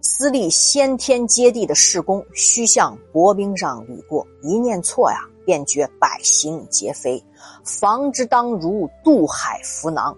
[0.00, 4.26] 私立先天接地的事功，须向薄冰上履过。
[4.42, 7.22] 一念错呀，便觉百行皆非。
[7.64, 10.16] 防之当如渡海浮囊，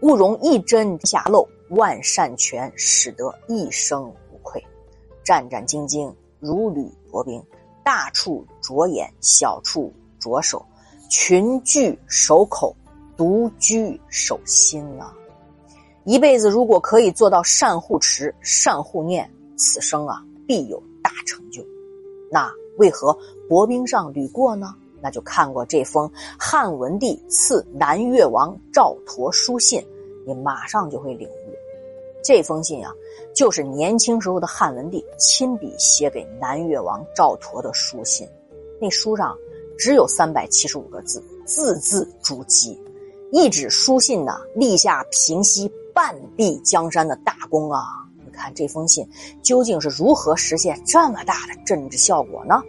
[0.00, 1.46] 勿容一针下漏。
[1.70, 4.64] 万善全，使得一生无愧。
[5.22, 6.10] 战战兢兢，
[6.40, 7.42] 如履薄冰。
[7.84, 10.64] 大处着眼，小处着手。
[11.10, 12.74] 群聚守口，
[13.18, 15.14] 独居守心啊！
[16.08, 21.62] 一辈子如果可以做到善护持、善护念，此生啊必有大成就。
[22.30, 23.14] 那为何
[23.46, 24.74] 薄冰上履过呢？
[25.02, 29.86] 那就看过这封汉文帝赐南越王赵佗书信，
[30.26, 31.52] 你马上就会领悟。
[32.24, 32.90] 这封信啊，
[33.34, 38.26] 就是年轻时候的汉文帝亲笔写给南越王赵佗的书信。
[38.80, 39.36] 那书上
[39.76, 42.74] 只有三百七十五个字，字字珠玑，
[43.30, 48.06] 一纸书信呢，立下平息半壁江山的大功啊！
[48.24, 49.04] 你看这封信
[49.42, 52.62] 究竟是如何实现这么大的政治效果呢？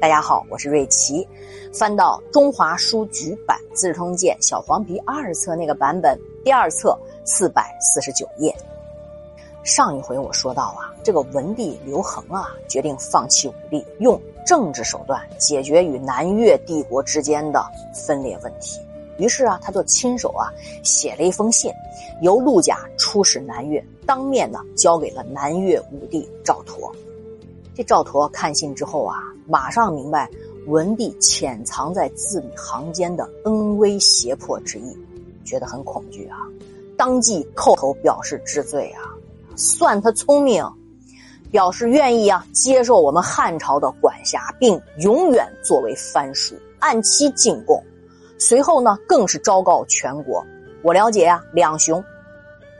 [0.00, 1.28] 大家好，我是瑞奇。
[1.74, 8.50] 翻到中华书局版《资治通鉴》小黄皮二册那个版本，第二册四百四十九页。
[9.62, 18.80] 上一回我说到啊，这个文帝刘恒啊，决定放弃武力，用政治手段解决与南越帝国之间的分裂问题。
[19.20, 20.48] 于是啊，他就亲手啊
[20.82, 21.70] 写了一封信，
[22.22, 26.90] 由陆贾出使南越，当面呢交给了南越武帝赵佗。
[27.74, 30.28] 这赵佗看信之后啊，马上明白
[30.66, 34.96] 文帝潜藏在字里行间的恩威胁迫之意，
[35.44, 36.38] 觉得很恐惧啊，
[36.96, 39.02] 当即叩头表示知罪啊。
[39.56, 40.64] 算他聪明，
[41.50, 47.82] 表示愿意啊接受我们汉朝的管辖，并永远作为藩属，按期进贡。
[48.40, 50.44] 随后呢，更是昭告全国：
[50.82, 52.02] 我了解啊，两雄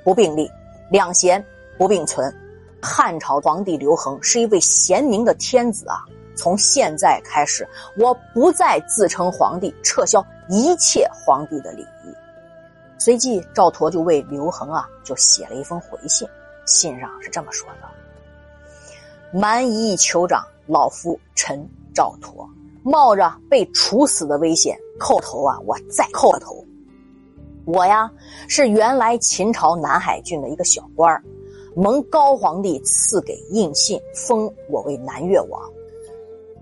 [0.03, 0.51] 不并立，
[0.91, 1.45] 两贤
[1.77, 2.35] 不并存。
[2.81, 6.03] 汉朝皇帝刘恒是一位贤明的天子啊！
[6.35, 12.15] 从现在开始，我不再自称皇帝，撤销一切皇帝的礼仪。
[12.97, 16.27] 随即，赵佗就为刘恒啊，就写了一封回信。
[16.65, 17.89] 信上是这么说的
[19.39, 21.63] ：“蛮夷酋长老夫臣
[21.95, 22.49] 赵佗，
[22.83, 25.59] 冒着被处死的危险叩头啊！
[25.67, 26.65] 我再叩个头。
[27.67, 28.11] 我呀
[28.49, 31.23] 是原来秦朝南海郡的一个小官儿，
[31.77, 35.63] 蒙高皇帝赐给印信，封我为南越王。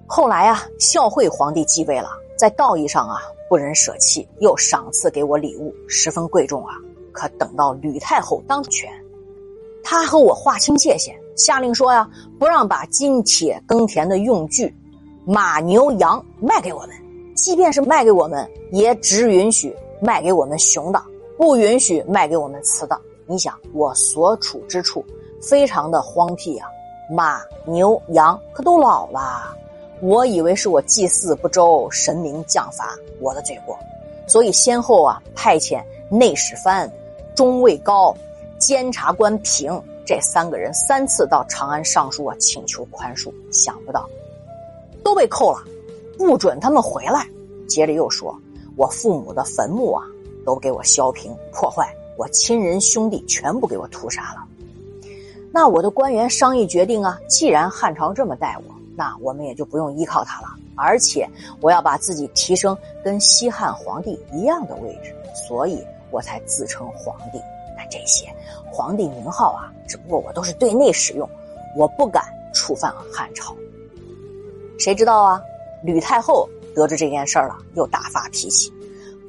[0.06, 6.74] 后来啊，孝惠皇帝继位了，在道义上啊不忍舍弃，又赏赐给我礼物，十分贵重啊。
[7.12, 8.90] 可等到吕太后当权。”
[9.82, 12.08] 他和我划清界限，下令说呀，
[12.38, 14.76] 不让把金铁耕田的用具、
[15.30, 16.90] 马牛羊卖给我们，
[17.36, 20.98] 即便是卖给我们，也只允许卖给我们雄的，
[21.36, 22.98] 不允许卖给我们雌的。
[23.26, 25.04] 你想，我所处之处
[25.42, 26.66] 非常的荒僻啊，
[27.10, 29.54] 马牛羊可都老了，
[30.00, 33.78] 我以为是我祭祀不周，神明降罚我的罪过，
[34.26, 36.90] 所以先后啊派遣内史藩、
[37.34, 38.16] 中尉高。
[38.58, 44.08] 监察官平这三个人三次到长安上书啊，请求宽恕，想不到
[45.08, 45.64] 都被扣了，
[46.18, 47.26] 不准他们回来。
[47.66, 48.38] 接着又说，
[48.76, 50.04] 我父母的坟墓啊，
[50.44, 54.44] 都给我削平破坏，我亲人兄弟全部给我屠杀了。
[55.50, 60.48] 那我的官员商议决定啊，既然汉朝这么待我，那我们也就不用依靠他了。
[60.74, 61.26] 而且
[61.62, 65.14] 我要把自己提升跟西汉皇帝一样的位置，
[65.48, 67.40] 所以我才自称皇帝。
[67.78, 68.28] 那这些。
[68.70, 71.26] 皇帝名号啊，只不过我都是对内使用，
[71.78, 73.56] 我不敢触犯汉朝。
[74.78, 75.42] 谁知道啊？
[75.82, 78.72] 吕太后得知这件事儿了，又大发脾气，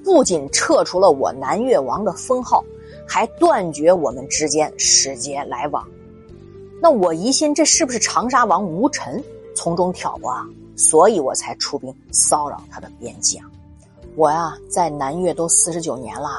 [0.03, 2.63] 不仅撤除了我南越王的封号，
[3.07, 5.85] 还断绝我们之间使节来往。
[6.81, 9.21] 那我疑心这是不是长沙王吴臣
[9.55, 10.45] 从中挑拨啊？
[10.77, 13.43] 所以我才出兵骚扰他的边疆。
[14.15, 16.29] 我呀，在南越都四十九年了，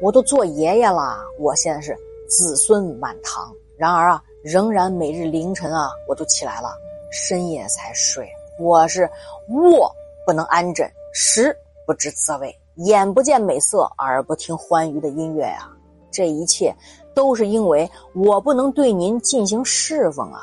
[0.00, 1.96] 我都做爷爷了，我现在是。
[2.28, 6.70] 子孙满堂，然而啊，仍然每日凌晨啊，我都起来了，
[7.12, 8.28] 深夜才睡。
[8.58, 9.08] 我是
[9.48, 9.94] 卧
[10.24, 11.54] 不能安枕，食
[11.86, 15.70] 不知滋味，眼不见美色，耳不听欢愉的音乐呀。
[16.10, 16.74] 这一切
[17.14, 20.40] 都是因为我不能对您进行侍奉啊！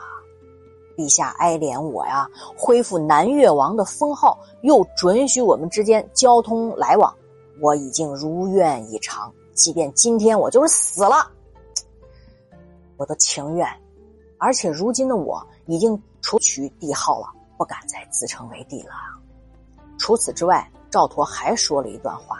[0.95, 7.11] 陛下哀怜我呀，恢复南越王的封号，又准许我们之间交通来往，
[7.59, 9.33] 我已经如愿以偿。
[9.55, 11.31] 即便今天我就是死了。
[12.97, 13.67] 我都情愿，
[14.37, 17.27] 而且如今的我已经除取帝号了，
[17.63, 18.91] 不敢再自称为帝了。
[19.97, 22.39] 除此之外，赵佗还说了一段话，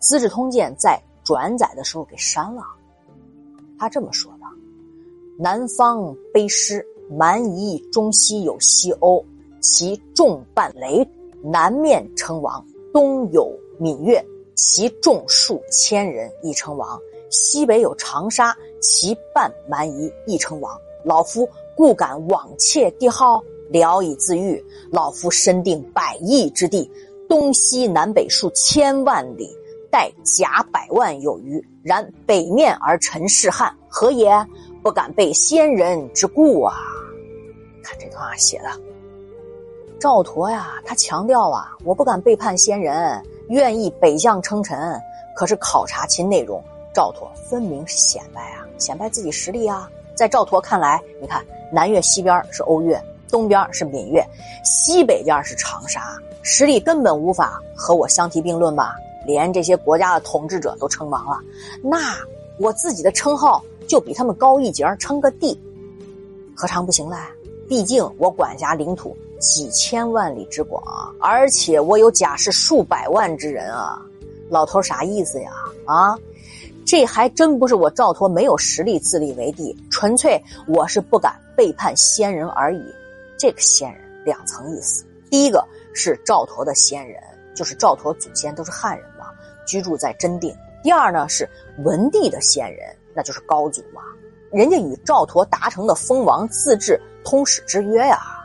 [0.00, 2.64] 资治通鉴》在转载的时候给删了。
[3.78, 4.46] 他这么说的
[5.38, 9.24] ：“南方卑湿，蛮夷中西有西欧，
[9.60, 11.08] 其众半雷，
[11.40, 13.48] 南面称王，东有
[13.78, 14.20] 闽越，
[14.56, 17.00] 其众数千人，亦称王。
[17.30, 18.52] 西北有长沙，
[18.82, 20.76] 其半蛮夷，亦称王。
[21.04, 24.62] 老夫故敢妄窃帝号，聊以自御。
[24.90, 26.90] 老夫身定百亿之地，
[27.28, 29.48] 东西南北数千万里，
[29.90, 31.62] 待甲百万有余。
[31.82, 34.30] 然北面而陈是汉，何也？
[34.82, 36.76] 不敢背先人之故啊！
[37.82, 38.70] 看这段话写的，
[39.98, 44.78] 赵佗呀，他强调啊，我不敢背叛先人，愿意北向称臣。
[45.34, 46.62] 可是考察其内容，
[46.94, 49.90] 赵佗分明是显摆啊，显摆自己实力啊。
[50.14, 52.96] 在赵佗看来，你看南越西边是欧越，
[53.30, 54.24] 东边是闽越，
[54.64, 58.94] 西北边是长沙，实力根本无法和我相提并论吧？
[59.26, 61.38] 连这些国家的统治者都称王了，
[61.82, 62.14] 那
[62.58, 63.62] 我自己的称号？
[63.88, 65.56] 就比他们高一截称个帝，
[66.56, 67.16] 何尝不行嘞？
[67.68, 70.82] 毕竟我管辖领土几千万里之广，
[71.20, 74.02] 而且我有甲士数百万之人啊！
[74.50, 75.52] 老头啥意思呀？
[75.84, 76.18] 啊，
[76.84, 82.82] 这还真不是我赵佗没有实力自立为帝，纯粹我是不敢背叛先人而已。
[83.38, 87.22] 这个先人两层意思：第一个是赵佗的先人，
[87.54, 89.26] 就是赵佗祖先都是汉人嘛，
[89.66, 91.48] 居住在真定；第二呢是
[91.78, 92.94] 文帝的先人。
[93.18, 94.02] 那就是高祖嘛，
[94.52, 98.44] 人家与赵佗达成的封王自治通史之约呀，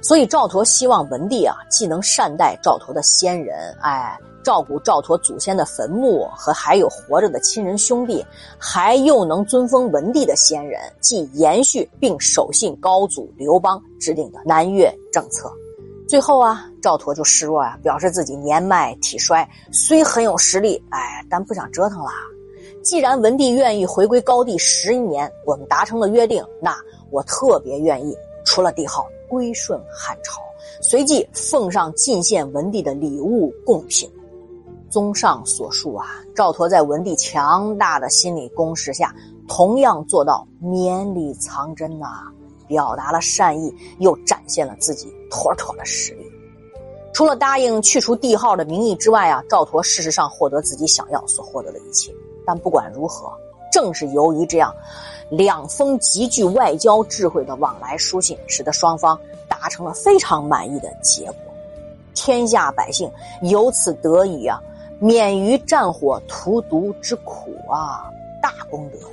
[0.00, 8.24] 所以赵佗希望文帝啊，既能善待赵佗的先人，哎，照顾赵佗祖先的坟墓和还有活着的亲人兄弟，
[8.58, 15.50] 还又能尊封文帝的先人，既延续并守信高祖刘邦制定的南越政策。
[16.08, 22.10] 最后啊，赵佗就示弱啊，表示自己年迈体衰，虽很有实力，哎，但不想折腾了。
[22.82, 26.76] 既然文帝愿意回归高帝十年，我们达成了约定，那
[27.10, 30.40] 我特别愿意除了帝号归顺汉朝。
[30.82, 34.10] 随即奉上进献文帝的礼物贡品。
[34.90, 39.14] 综上所述啊，赵佗在文帝强大的心理攻势下，
[39.48, 42.06] 同样做到绵里藏针呐，
[42.66, 46.26] 表达了善意，又展现了自己妥妥的实力。
[47.12, 52.12] 除了答应去除帝号的名义之外啊，赵佗事实上获得自己想要所获得的一切。
[52.44, 53.32] 但不管如何，
[53.72, 54.74] 正是由于这样
[55.30, 61.34] 两封极具外交智慧的往来书信，使得双方达成了非常满意的结果。
[62.14, 63.10] 天下百姓
[63.42, 64.60] 由此得以啊，
[65.00, 68.04] 免于战火荼毒之苦啊，
[68.42, 69.06] 大功德呀！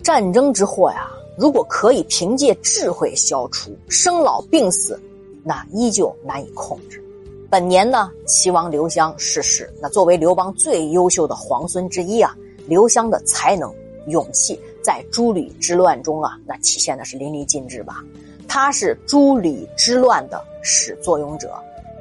[0.00, 5.00] 战争之祸呀，如果可以凭借智慧消除，生老病死，
[5.42, 7.02] 那依旧难以控制。
[7.50, 9.68] 本年呢，齐王刘襄逝世。
[9.80, 12.36] 那作为刘邦最优秀的皇孙之一啊，
[12.68, 13.74] 刘襄的才能、
[14.06, 18.04] 勇气在诸吕之乱中啊，那体现的是淋漓尽致吧。
[18.46, 21.52] 他是诸吕之乱的始作俑者，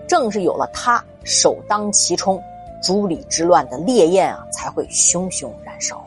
[0.08, 2.42] 正是有了他首当其冲，
[2.82, 6.06] 朱里之乱的烈焰啊才会熊熊燃烧。